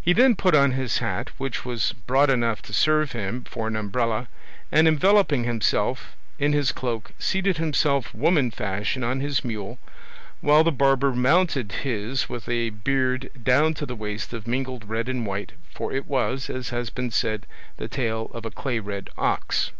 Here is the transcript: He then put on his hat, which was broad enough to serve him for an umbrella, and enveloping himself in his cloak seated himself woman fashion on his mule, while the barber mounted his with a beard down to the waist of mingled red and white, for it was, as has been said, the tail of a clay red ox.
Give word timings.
He 0.00 0.12
then 0.12 0.36
put 0.36 0.54
on 0.54 0.70
his 0.70 0.98
hat, 0.98 1.30
which 1.38 1.64
was 1.64 1.92
broad 2.06 2.30
enough 2.30 2.62
to 2.62 2.72
serve 2.72 3.10
him 3.10 3.42
for 3.42 3.66
an 3.66 3.74
umbrella, 3.74 4.28
and 4.70 4.86
enveloping 4.86 5.42
himself 5.42 6.14
in 6.38 6.52
his 6.52 6.70
cloak 6.70 7.10
seated 7.18 7.56
himself 7.56 8.14
woman 8.14 8.52
fashion 8.52 9.02
on 9.02 9.18
his 9.18 9.44
mule, 9.44 9.80
while 10.40 10.62
the 10.62 10.70
barber 10.70 11.12
mounted 11.12 11.72
his 11.82 12.28
with 12.28 12.48
a 12.48 12.70
beard 12.70 13.28
down 13.42 13.74
to 13.74 13.84
the 13.84 13.96
waist 13.96 14.32
of 14.32 14.46
mingled 14.46 14.88
red 14.88 15.08
and 15.08 15.26
white, 15.26 15.50
for 15.74 15.92
it 15.92 16.06
was, 16.06 16.48
as 16.48 16.68
has 16.68 16.88
been 16.88 17.10
said, 17.10 17.44
the 17.76 17.88
tail 17.88 18.30
of 18.32 18.44
a 18.46 18.52
clay 18.52 18.78
red 18.78 19.10
ox. 19.18 19.72